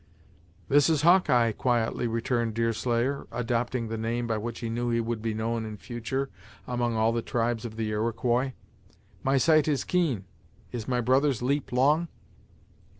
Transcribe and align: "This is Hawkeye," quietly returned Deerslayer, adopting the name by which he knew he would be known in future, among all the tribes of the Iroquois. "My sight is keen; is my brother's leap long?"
"This 0.67 0.89
is 0.89 1.03
Hawkeye," 1.03 1.51
quietly 1.51 2.07
returned 2.07 2.55
Deerslayer, 2.55 3.27
adopting 3.31 3.87
the 3.87 3.99
name 3.99 4.25
by 4.25 4.35
which 4.37 4.61
he 4.61 4.67
knew 4.67 4.89
he 4.89 4.99
would 4.99 5.21
be 5.21 5.35
known 5.35 5.63
in 5.63 5.77
future, 5.77 6.31
among 6.65 6.95
all 6.95 7.11
the 7.11 7.21
tribes 7.21 7.65
of 7.65 7.75
the 7.75 7.89
Iroquois. 7.91 8.53
"My 9.21 9.37
sight 9.37 9.67
is 9.67 9.83
keen; 9.83 10.25
is 10.71 10.87
my 10.87 11.01
brother's 11.01 11.43
leap 11.43 11.71
long?" 11.71 12.07